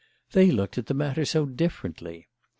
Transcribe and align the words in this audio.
They 0.31 0.49
looked 0.49 0.79
at 0.79 0.87
the 0.87 0.95
matter 0.95 1.25
so 1.25 1.45
differently! 1.45 2.27